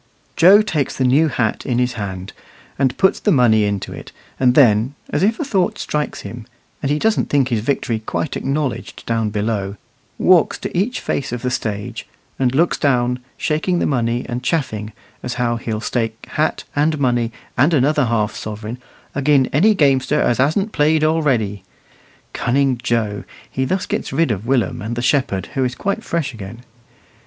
Joe 0.35 0.63
takes 0.63 0.95
the 0.97 1.03
new 1.03 1.27
hat 1.27 1.63
in 1.63 1.77
his 1.77 1.93
hand, 1.93 2.33
and 2.79 2.97
puts 2.97 3.19
the 3.19 3.31
money 3.31 3.65
into 3.65 3.93
it, 3.93 4.11
and 4.39 4.55
then, 4.55 4.95
as 5.11 5.21
if 5.21 5.39
a 5.39 5.45
thought 5.45 5.77
strikes 5.77 6.21
him, 6.21 6.47
and 6.81 6.89
he 6.89 6.97
doesn't 6.97 7.29
think 7.29 7.49
his 7.49 7.59
victory 7.59 7.99
quite 7.99 8.35
acknowledged 8.35 9.05
down 9.05 9.29
below, 9.29 9.75
walks 10.17 10.57
to 10.57 10.75
each 10.75 11.01
face 11.01 11.31
of 11.31 11.43
the 11.43 11.51
stage, 11.51 12.07
and 12.39 12.55
looks 12.55 12.79
down, 12.79 13.19
shaking 13.37 13.77
the 13.77 13.85
money, 13.85 14.25
and 14.27 14.41
chaffing, 14.41 14.91
as 15.21 15.35
how 15.35 15.57
he'll 15.57 15.79
stake 15.79 16.25
hat 16.31 16.63
and 16.75 16.97
money 16.97 17.31
and 17.55 17.71
another 17.71 18.05
half 18.05 18.33
sovereign 18.35 18.79
"agin 19.15 19.45
any 19.53 19.75
gamester 19.75 20.19
as 20.19 20.39
hasn't 20.39 20.71
played 20.71 21.03
already." 21.03 21.63
Cunning 22.33 22.79
Joe! 22.81 23.23
he 23.51 23.65
thus 23.65 23.85
gets 23.85 24.11
rid 24.11 24.31
of 24.31 24.47
Willum 24.47 24.81
and 24.81 24.95
the 24.95 25.03
shepherd, 25.03 25.49
who 25.53 25.63
is 25.63 25.75
quite 25.75 26.03
fresh 26.03 26.33
again. 26.33 26.63